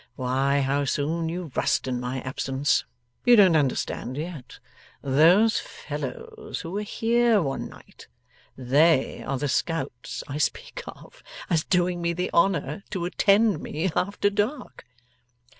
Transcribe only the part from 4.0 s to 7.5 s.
yet? Those fellows who were here